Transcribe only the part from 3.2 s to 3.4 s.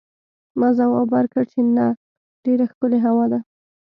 ده.